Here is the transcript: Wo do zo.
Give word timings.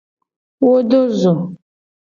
Wo 0.63 0.73
do 0.89 0.99
zo. 1.19 1.33